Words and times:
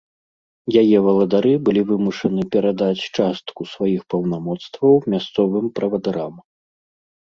Яе 0.81 0.97
валадары 1.07 1.51
былі 1.67 1.81
вымушаны 1.91 2.41
перадаць 2.57 3.03
частку 3.17 3.61
сваіх 3.75 4.01
паўнамоцтваў 4.17 4.93
мясцовым 5.17 5.75
правадырам. 5.81 6.35